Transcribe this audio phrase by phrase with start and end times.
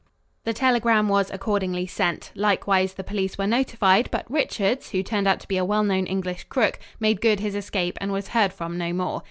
[0.45, 2.31] The telegram was accordingly sent.
[2.33, 6.07] Likewise the police were notified, but Richards, who turned out to be a well known
[6.07, 9.19] English crook, made good his escape and was heard from no more.